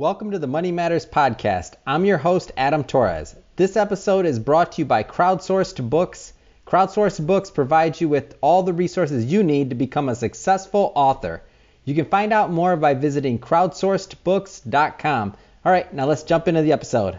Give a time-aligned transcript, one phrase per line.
[0.00, 1.74] Welcome to the Money Matters Podcast.
[1.86, 3.36] I'm your host, Adam Torres.
[3.56, 6.32] This episode is brought to you by Crowdsourced Books.
[6.66, 11.42] Crowdsourced Books provides you with all the resources you need to become a successful author.
[11.84, 15.36] You can find out more by visiting crowdsourcedbooks.com.
[15.66, 17.18] All right, now let's jump into the episode.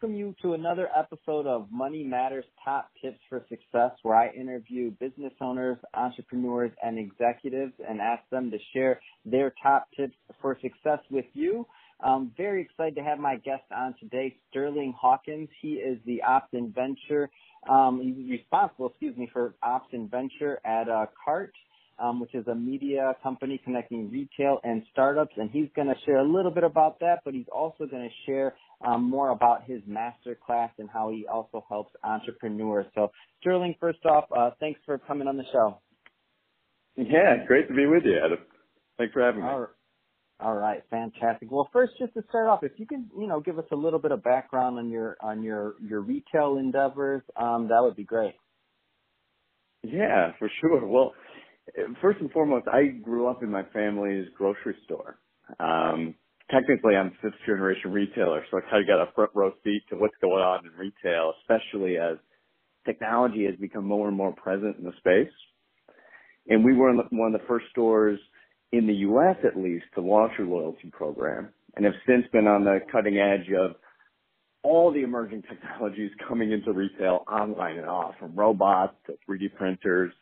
[0.00, 4.92] Welcome you to another episode of Money Matters Top Tips for Success, where I interview
[4.92, 11.00] business owners, entrepreneurs, and executives and ask them to share their top tips for success
[11.10, 11.66] with you.
[12.00, 15.48] I'm very excited to have my guest on today, Sterling Hawkins.
[15.60, 17.28] He is the Ops and Venture,
[17.68, 17.98] um,
[18.30, 21.52] responsible, excuse me, for Ops and Venture at uh, CART.
[22.00, 25.32] Um, which is a media company connecting retail and startups.
[25.36, 28.14] And he's going to share a little bit about that, but he's also going to
[28.24, 28.54] share
[28.86, 32.86] um, more about his master class and how he also helps entrepreneurs.
[32.94, 35.80] So, Sterling, first off, uh, thanks for coming on the show.
[36.96, 38.38] Yeah, great to be with you, Adam.
[38.96, 39.48] Thanks for having me.
[39.48, 39.68] All right.
[40.40, 41.50] All right, fantastic.
[41.50, 43.98] Well, first, just to start off, if you can, you know, give us a little
[43.98, 48.34] bit of background on your on your your retail endeavors, um, that would be great.
[49.82, 50.86] Yeah, for sure.
[50.86, 51.12] Well,
[52.00, 55.18] first and foremost, I grew up in my family's grocery store.
[55.60, 56.14] Um,
[56.50, 59.96] technically I'm fifth generation retailer, so I kind of got a front row seat to
[59.96, 62.16] what's going on in retail, especially as
[62.86, 65.32] technology has become more and more present in the space.
[66.48, 68.18] And we were one of the first stores
[68.72, 69.36] in the U.S.
[69.44, 73.52] at least to launch a loyalty program and have since been on the cutting edge
[73.58, 73.76] of
[74.62, 80.12] all the emerging technologies coming into retail online and off from robots to 3D printers,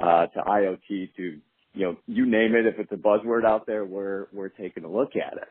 [0.00, 1.40] uh, to IoT to,
[1.74, 2.66] you know, you name it.
[2.66, 5.48] If it's a buzzword out there, we're, we're taking a look at it.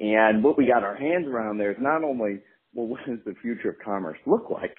[0.00, 2.40] And what we got our hands around there is not only,
[2.74, 4.76] well, what does the future of commerce look like,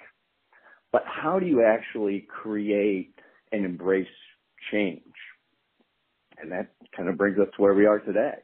[0.91, 3.13] but how do you actually create
[3.51, 4.07] and embrace
[4.71, 5.01] change?
[6.37, 8.35] And that kind of brings us to where we are today.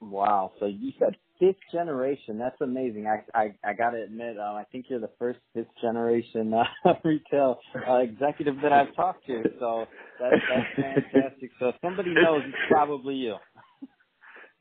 [0.00, 0.52] Wow.
[0.60, 2.38] So you said fifth generation.
[2.38, 3.06] That's amazing.
[3.06, 6.64] I I, I got to admit, um, I think you're the first fifth generation uh,
[7.04, 9.44] retail uh, executive that I've talked to.
[9.58, 9.86] So
[10.20, 10.76] that's, that's
[11.12, 11.50] fantastic.
[11.58, 13.36] So if somebody knows, it's probably you.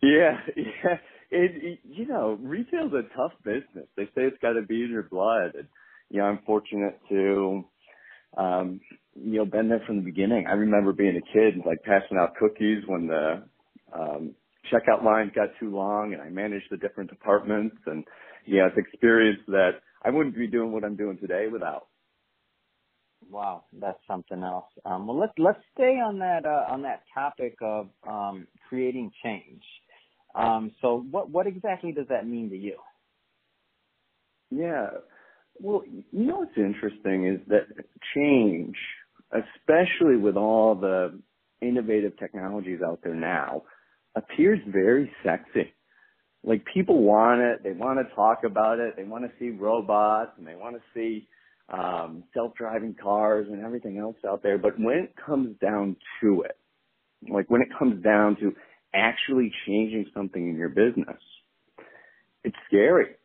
[0.02, 0.98] Yeah, yeah.
[1.32, 3.88] It, it, you know, retail's a tough business.
[3.98, 5.68] They say it's got to be in your blood, and
[6.10, 7.66] you know, I'm fortunate to,
[8.38, 8.80] um,
[9.16, 10.46] you know, been there from the beginning.
[10.48, 13.44] I remember being a kid, like passing out cookies when the
[13.92, 14.36] um,
[14.72, 18.04] checkout lines got too long, and I managed the different departments, and
[18.46, 19.72] yeah, it's experience that
[20.04, 21.88] I wouldn't be doing what I'm doing today without.
[23.30, 24.66] Wow, that's something else.
[24.86, 29.64] Um, well, let's let's stay on that uh, on that topic of um, creating change.
[30.36, 32.78] Um, so what, what exactly does that mean to you?
[34.52, 34.90] Yeah.
[35.60, 37.68] Well, you know what's interesting is that
[38.16, 38.76] change,
[39.32, 41.20] especially with all the
[41.62, 43.64] innovative technologies out there now,
[44.18, 45.74] appears very sexy.
[46.44, 50.32] Like people want it, they want to talk about it, they want to see robots
[50.38, 51.28] and they want to see
[51.70, 54.58] um, self-driving cars and everything else out there.
[54.58, 56.58] But when it comes down to it,
[57.30, 58.54] like when it comes down to
[58.94, 61.22] actually changing something in your business,
[62.44, 63.16] it's scary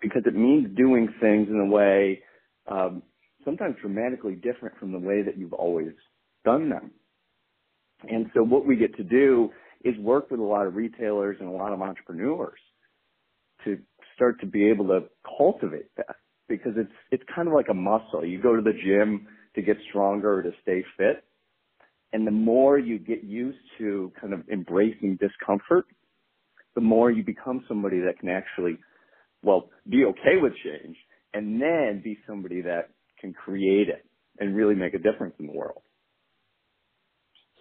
[0.00, 2.22] because it means doing things in a way
[2.66, 3.02] um,
[3.44, 5.92] sometimes dramatically different from the way that you've always
[6.44, 6.90] done them.
[8.08, 9.50] And so what we get to do
[9.84, 12.58] is work with a lot of retailers and a lot of entrepreneurs
[13.64, 13.78] to
[14.14, 15.00] start to be able to
[15.38, 16.16] cultivate that
[16.48, 18.24] because it's it's kind of like a muscle.
[18.24, 21.24] You go to the gym to get stronger or to stay fit.
[22.12, 25.86] And the more you get used to kind of embracing discomfort,
[26.74, 28.78] the more you become somebody that can actually,
[29.42, 30.96] well, be okay with change
[31.32, 34.04] and then be somebody that can create it
[34.38, 35.82] and really make a difference in the world.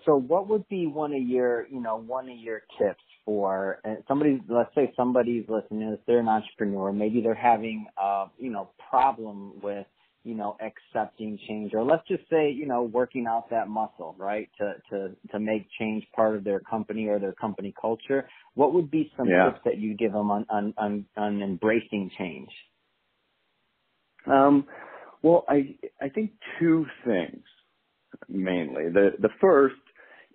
[0.06, 4.42] So what would be one of your, you know, one of your tips for somebody,
[4.50, 9.86] let's say somebody's listening, they're an entrepreneur, maybe they're having a, you know, problem with
[10.24, 14.50] you know, accepting change or let's just say, you know, working out that muscle, right?
[14.60, 18.28] To, to, to make change part of their company or their company culture.
[18.54, 19.46] What would be some yeah.
[19.46, 22.50] tips that you give them on, on, on, on embracing change?
[24.28, 24.66] Um,
[25.24, 27.42] well, I, I think two things
[28.30, 28.90] mainly.
[28.90, 29.76] The, the first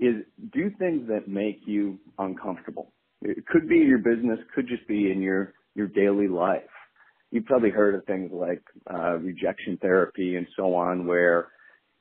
[0.01, 2.93] is do things that make you uncomfortable.
[3.23, 6.63] It could be your business, could just be in your, your daily life
[7.31, 8.63] you've probably heard of things like
[8.93, 11.49] uh, rejection therapy and so on, where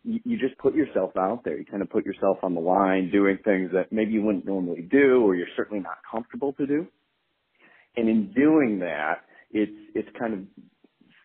[0.03, 1.57] you, you just put yourself out there.
[1.57, 4.83] You kind of put yourself on the line, doing things that maybe you wouldn't normally
[4.83, 6.87] do, or you're certainly not comfortable to do.
[7.95, 9.21] And in doing that,
[9.51, 10.39] it's it's kind of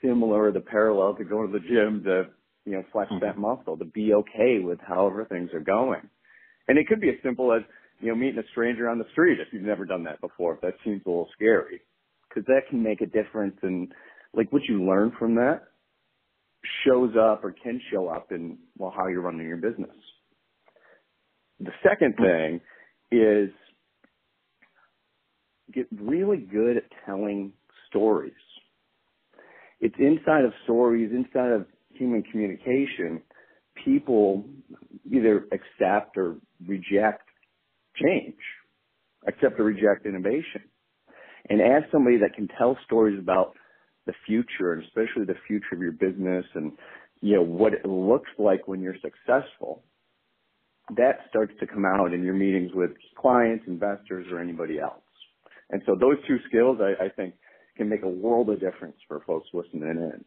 [0.05, 2.25] similar, the parallel to going to the gym to,
[2.65, 3.25] you know, flex Mm-hmm.
[3.25, 6.09] that muscle, to be okay with however things are going.
[6.71, 7.63] And it could be as simple as,
[7.99, 10.61] you know, meeting a stranger on the street if you've never done that before, if
[10.61, 11.81] that seems a little scary.
[12.33, 13.93] Cause that can make a difference and
[14.35, 15.63] like, what you learn from that
[16.87, 19.91] shows up or can show up in, well, how you're running your business.
[21.59, 22.61] The second thing
[23.11, 23.51] is
[25.75, 27.53] get really good at telling
[27.89, 28.33] stories.
[29.81, 33.23] It's inside of stories, inside of human communication,
[33.85, 34.45] people
[35.11, 37.29] either accept or reject
[37.97, 38.39] change,
[39.27, 40.63] accept or reject innovation.
[41.49, 43.55] And as somebody that can tell stories about
[44.07, 46.73] the future and especially the future of your business and
[47.21, 49.83] you know what it looks like when you're successful,
[50.97, 55.03] that starts to come out in your meetings with clients, investors, or anybody else.
[55.71, 57.35] And so those two skills, I, I think,
[57.77, 60.25] can make a world of difference for folks listening in.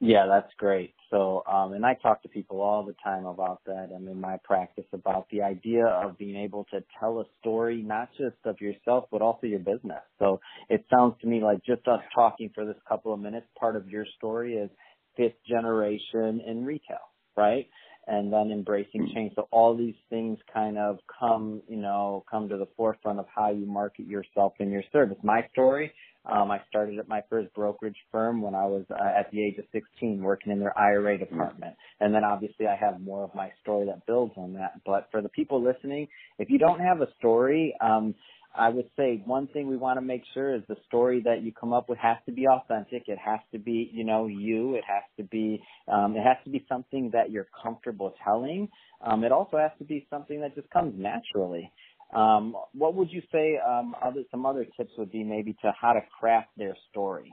[0.00, 0.94] Yeah, that's great.
[1.10, 3.90] So, um, and I talk to people all the time about that.
[3.96, 8.10] I'm in my practice about the idea of being able to tell a story, not
[8.18, 10.02] just of yourself, but also your business.
[10.20, 13.76] So it sounds to me like just us talking for this couple of minutes, part
[13.76, 14.70] of your story is
[15.16, 16.98] fifth generation in retail,
[17.38, 17.68] right?
[18.12, 19.34] And then embracing change.
[19.36, 23.52] So all these things kind of come, you know, come to the forefront of how
[23.52, 25.16] you market yourself and your service.
[25.22, 25.92] My story,
[26.26, 29.58] um, I started at my first brokerage firm when I was uh, at the age
[29.58, 31.76] of 16 working in their IRA department.
[32.00, 34.80] And then obviously I have more of my story that builds on that.
[34.84, 36.08] But for the people listening,
[36.40, 38.16] if you don't have a story, um,
[38.54, 41.52] I would say one thing we want to make sure is the story that you
[41.52, 43.04] come up with has to be authentic.
[43.06, 44.74] It has to be, you know, you.
[44.74, 48.68] It has to be, um, it has to be something that you're comfortable telling.
[49.04, 51.72] Um, it also has to be something that just comes naturally.
[52.12, 53.58] Um, what would you say?
[53.58, 57.32] Um, other some other tips would be maybe to how to craft their story.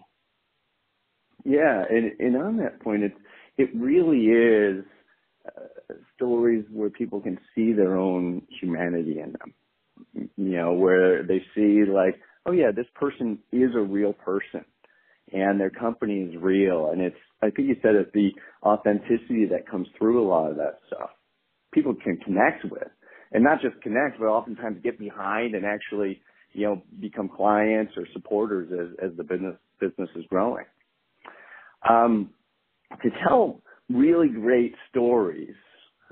[1.43, 3.13] Yeah, and, and on that point, it
[3.57, 4.85] it really is
[5.47, 9.53] uh, stories where people can see their own humanity in them.
[10.35, 14.65] You know, where they see like, oh yeah, this person is a real person,
[15.31, 17.15] and their company is real, and it's.
[17.41, 18.31] I think you said it, the
[18.63, 21.11] authenticity that comes through a lot of that stuff.
[21.71, 22.89] People can connect with,
[23.31, 26.21] and not just connect, but oftentimes get behind and actually,
[26.53, 30.65] you know, become clients or supporters as, as the business business is growing.
[31.87, 32.31] Um,
[33.03, 35.55] to tell really great stories,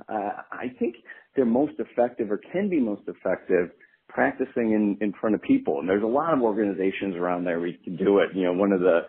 [0.09, 0.95] uh, I think
[1.35, 3.71] they're most effective or can be most effective
[4.15, 5.79] practicing in, in front of people.
[5.79, 8.29] And there's a lot of organizations around there where you can do it.
[8.33, 9.01] You know, one of the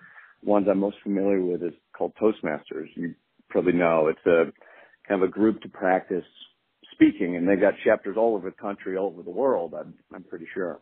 [0.42, 2.88] ones I'm most familiar with is called Toastmasters.
[2.96, 3.14] You
[3.48, 4.52] probably know it's a
[5.08, 6.24] kind of a group to practice
[6.90, 10.24] speaking and they've got chapters all over the country, all over the world, I'm, I'm
[10.24, 10.80] pretty sure.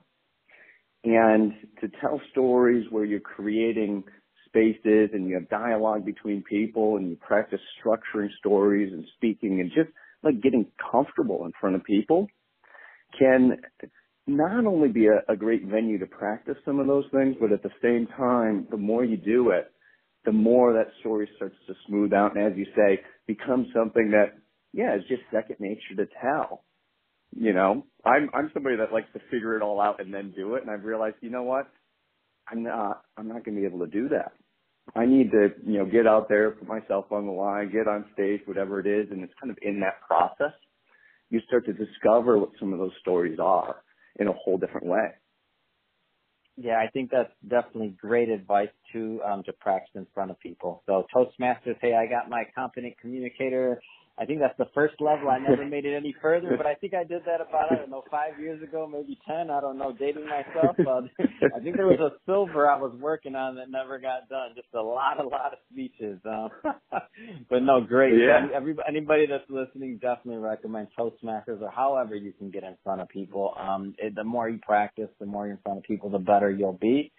[1.05, 4.05] And to tell stories where you're creating
[4.47, 9.71] spaces and you have dialogue between people and you practice structuring stories and speaking and
[9.71, 9.91] just
[10.23, 12.26] like getting comfortable in front of people
[13.19, 13.59] can
[14.26, 17.62] not only be a, a great venue to practice some of those things, but at
[17.62, 19.71] the same time, the more you do it,
[20.25, 24.38] the more that story starts to smooth out and as you say, become something that,
[24.73, 26.65] yeah, is just second nature to tell.
[27.37, 30.55] You know, I'm, I'm somebody that likes to figure it all out and then do
[30.55, 30.62] it.
[30.62, 31.69] And I've realized, you know what?
[32.49, 34.32] I'm not, I'm not going to be able to do that.
[34.94, 38.05] I need to, you know, get out there, put myself on the line, get on
[38.14, 39.11] stage, whatever it is.
[39.11, 40.54] And it's kind of in that process,
[41.31, 43.76] you start to discover what some of those stories are
[44.18, 45.09] in a whole different way.
[46.56, 50.83] Yeah, I think that's definitely great advice to um, to practice in front of people.
[50.87, 53.80] So Toastmasters, hey, I got my competent communicator.
[54.16, 55.28] I think that's the first level.
[55.28, 57.90] I never made it any further, but I think I did that about I don't
[57.90, 59.50] know five years ago, maybe ten.
[59.50, 59.92] I don't know.
[59.92, 61.00] Dating myself, uh,
[61.54, 64.50] I think there was a silver I was working on that never got done.
[64.54, 66.21] Just a lot, a lot of speeches.
[66.25, 66.49] Um,
[67.50, 68.14] but no, great.
[68.14, 68.47] Yeah.
[68.54, 73.09] Everybody, anybody that's listening, definitely recommend Toastmasters or however you can get in front of
[73.09, 73.54] people.
[73.59, 76.50] Um, it, the more you practice, the more you're in front of people, the better
[76.50, 77.12] you'll be.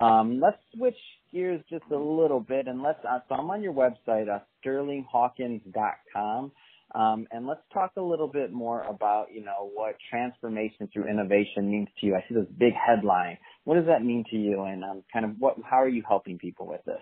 [0.00, 0.96] Um, let's switch
[1.32, 6.52] gears just a little bit and let's, uh, so I'm on your website, uh, sterlinghawkins.com.
[6.92, 11.70] Um, and let's talk a little bit more about, you know, what transformation through innovation
[11.70, 12.16] means to you.
[12.16, 13.38] I see this big headline.
[13.64, 14.62] What does that mean to you?
[14.62, 17.00] And um, kind of what, how are you helping people with this?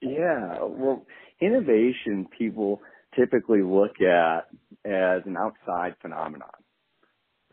[0.00, 1.06] Yeah, well,
[1.40, 2.80] innovation people
[3.16, 4.48] typically look at
[4.84, 6.50] as an outside phenomenon,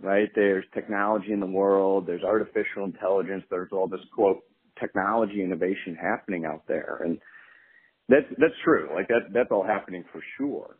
[0.01, 0.29] right?
[0.35, 4.39] There's technology in the world, there's artificial intelligence, there's all this quote
[4.79, 7.19] technology innovation happening out there, and
[8.09, 8.89] that's that's true.
[8.93, 10.77] Like that that's all happening for sure.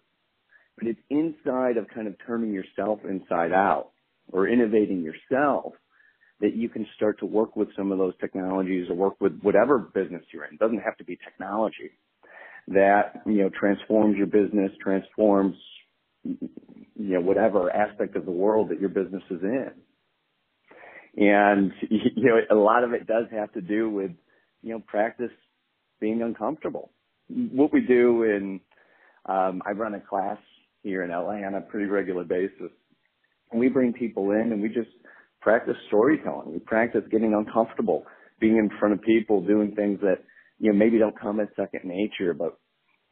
[0.77, 3.91] But it's inside of kind of turning yourself inside out
[4.31, 5.74] or innovating yourself
[6.41, 9.79] that you can start to work with some of those technologies or work with whatever
[9.79, 10.55] business you're in.
[10.55, 11.91] It doesn't have to be technology
[12.67, 15.55] that, you know, transforms your business, transforms,
[16.96, 19.72] you know, whatever aspect of the world that your business is in.
[21.18, 24.12] And, you know, a lot of it does have to do with,
[24.62, 25.32] you know, practice
[26.00, 26.92] being uncomfortable.
[27.28, 28.60] What we do in,
[29.25, 30.38] um, I run a class
[30.84, 32.72] here in LA on a pretty regular basis.
[33.52, 34.90] And we bring people in and we just
[35.42, 36.54] practice storytelling.
[36.54, 38.06] We practice getting uncomfortable,
[38.40, 40.24] being in front of people, doing things that,
[40.60, 42.58] you know, maybe don't come as second nature, but,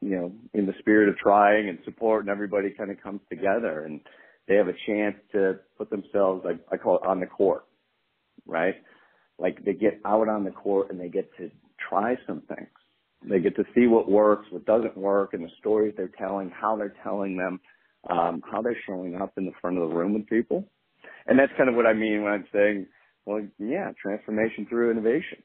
[0.03, 3.85] you know, in the spirit of trying and support and everybody kind of comes together
[3.85, 4.01] and
[4.47, 7.65] they have a chance to put themselves, like I call it on the court,
[8.45, 8.75] right?
[9.39, 11.49] Like they get out on the court and they get to
[11.89, 12.69] try some things.
[13.27, 16.75] They get to see what works, what doesn't work, and the stories they're telling, how
[16.75, 17.59] they're telling them,
[18.09, 20.67] um, how they're showing up in the front of the room with people.
[21.25, 22.87] And that's kind of what I mean when I'm saying,
[23.25, 25.41] well, yeah, transformation through innovation.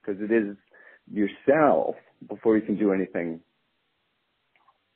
[0.00, 0.56] Because it is
[1.12, 1.96] yourself
[2.28, 3.40] before you can do anything,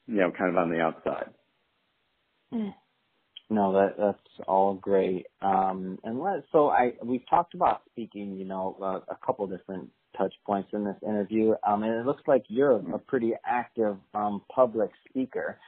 [0.07, 1.31] you know, kind of on the outside.
[3.51, 5.27] No, that that's all great.
[5.43, 9.91] Um, and let so I we've talked about speaking, you know, uh, a couple different
[10.17, 11.55] touch points in this interview.
[11.67, 15.59] Um, and it looks like you're a, a pretty active um, public speaker.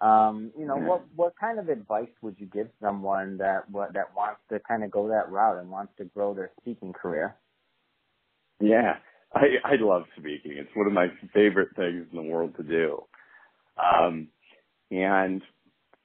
[0.00, 4.14] Um, you know, what what kind of advice would you give someone that what that
[4.16, 7.36] wants to kind of go that route and wants to grow their speaking career?
[8.60, 8.96] Yeah,
[9.34, 10.52] I I love speaking.
[10.56, 13.02] It's one of my favorite things in the world to do.
[13.78, 14.28] Um,
[14.90, 15.42] and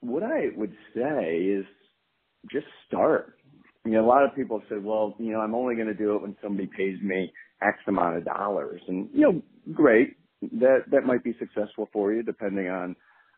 [0.01, 1.65] what I would say is
[2.51, 3.35] just start.
[3.85, 5.93] You know, a lot of people have said, well, you know, I'm only going to
[5.93, 8.81] do it when somebody pays me X amount of dollars.
[8.87, 9.41] And, you know,
[9.73, 10.15] great.
[10.41, 12.95] That, that might be successful for you depending on,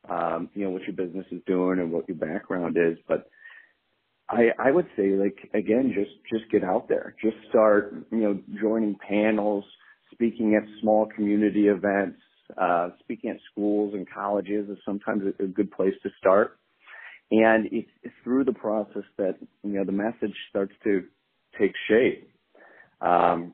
[0.10, 2.98] um, you know, what your business is doing and what your background is.
[3.08, 3.30] But
[4.30, 7.16] I, I would say like, again, just, just get out there.
[7.22, 9.66] Just start, you know, joining panels,
[10.12, 12.20] speaking at small community events,
[12.60, 16.58] uh, speaking at schools and colleges is sometimes a, good place to start.
[17.32, 21.04] And it's, it's through the process that, you know, the message starts to
[21.60, 22.30] take shape.
[23.00, 23.54] Um,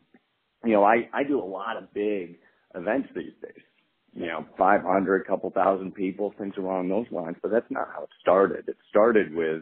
[0.63, 2.37] you know, I, I do a lot of big
[2.75, 3.63] events these days.
[4.13, 7.37] You know, 500, couple thousand people, things along those lines.
[7.41, 8.67] But that's not how it started.
[8.67, 9.61] It started with,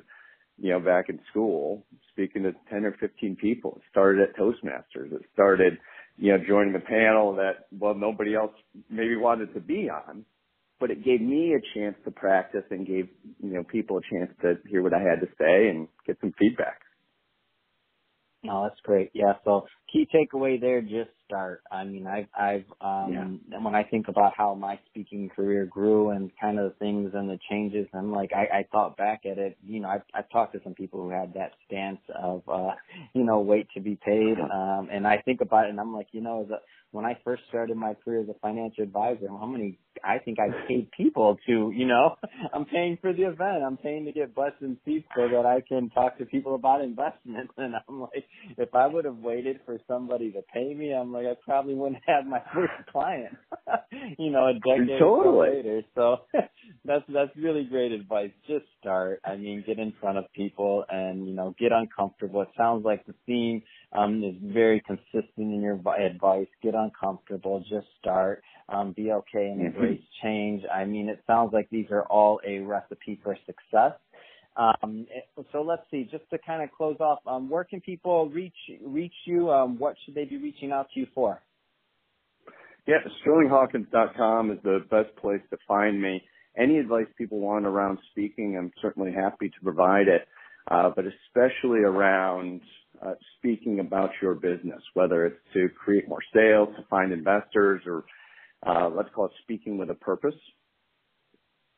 [0.58, 3.74] you know, back in school, speaking to 10 or 15 people.
[3.76, 5.12] It started at Toastmasters.
[5.12, 5.78] It started,
[6.18, 8.52] you know, joining the panel that, well, nobody else
[8.90, 10.26] maybe wanted to be on.
[10.80, 13.08] But it gave me a chance to practice and gave,
[13.42, 16.34] you know, people a chance to hear what I had to say and get some
[16.38, 16.82] feedback.
[18.44, 19.10] No, that's great.
[19.14, 19.34] Yeah.
[19.44, 21.62] So key takeaway there, just start.
[21.72, 23.60] I mean, I've, I've, um, yeah.
[23.60, 27.30] when I think about how my speaking career grew and kind of the things and
[27.30, 30.54] the changes, I'm like, I, I thought back at it, you know, I've, I've talked
[30.54, 32.72] to some people who had that stance of, uh,
[33.14, 34.38] you know, wait to be paid.
[34.40, 36.58] Um, and I think about it and I'm like, you know, the,
[36.92, 40.50] when I first started my career as a financial advisor, how many I think I
[40.68, 42.16] paid people to, you know,
[42.54, 43.64] I'm paying for the event.
[43.66, 46.82] I'm paying to get butts and seats so that I can talk to people about
[46.82, 47.54] investments.
[47.66, 48.26] And I'm like,
[48.58, 52.02] if I would have waited for somebody to pay me, I'm like, I probably wouldn't
[52.08, 53.36] have my first client,
[54.18, 55.50] you know, a decade totally.
[55.58, 55.82] later.
[55.96, 56.18] So
[56.86, 58.32] that's, that's really great advice.
[58.48, 59.22] Just start.
[59.26, 62.42] I mean, get in front of people and, you know, get uncomfortable.
[62.42, 63.62] It sounds like the theme,
[63.92, 66.48] um, is very consistent in your advice.
[66.62, 67.64] Get uncomfortable.
[67.70, 68.44] Just start.
[68.68, 69.76] Um, be okay and mm-hmm.
[69.76, 70.64] embrace change.
[70.74, 73.94] I mean, it sounds like these are all a recipe for success.
[74.58, 75.06] Um,
[75.52, 79.14] so let's see, just to kind of close off, um, where can people reach reach
[79.26, 79.52] you?
[79.52, 81.42] Um, what should they be reaching out to you for?
[82.88, 86.22] Yeah, sterlinghawkins.com is the best place to find me.
[86.58, 90.28] Any advice people want around speaking, I'm certainly happy to provide it,
[90.70, 92.62] uh, but especially around
[93.06, 98.06] uh, speaking about your business, whether it's to create more sales, to find investors, or
[98.66, 100.36] uh, let's call it speaking with a purpose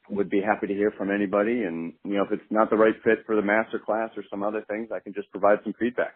[0.09, 1.63] would be happy to hear from anybody.
[1.63, 4.43] And, you know, if it's not the right fit for the master class or some
[4.43, 6.15] other things, I can just provide some feedback.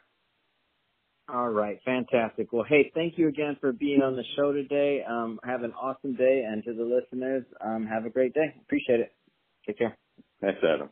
[1.30, 1.80] All right.
[1.86, 2.52] Fantastic.
[2.52, 5.02] Well, hey, thank you again for being on the show today.
[5.08, 6.44] Um, have an awesome day.
[6.46, 8.54] And to the listeners, um, have a great day.
[8.62, 9.14] Appreciate it.
[9.66, 9.98] Take care.
[10.42, 10.90] Thanks, Adam.